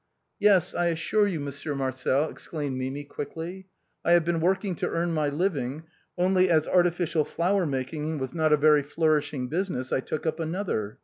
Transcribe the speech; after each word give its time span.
"Yes, 0.39 0.73
I 0.73 0.87
assure 0.87 1.27
you. 1.27 1.39
Monsieur 1.39 1.75
Marcel," 1.75 2.27
exclaimed 2.27 2.75
Mimi, 2.75 3.03
quickly;" 3.03 3.67
I 4.03 4.13
have 4.13 4.25
been 4.25 4.39
working 4.39 4.73
to 4.77 4.89
earn 4.89 5.13
my 5.13 5.29
living, 5.29 5.83
only 6.17 6.49
as 6.49 6.67
artificial 6.67 7.23
flower 7.23 7.67
making 7.67 8.17
was 8.17 8.33
not 8.33 8.51
a 8.51 8.57
very 8.57 8.81
flourishing 8.81 9.47
business 9.47 9.91
I 9.93 9.99
took 9.99 10.25
up 10.25 10.39
another. 10.39 10.97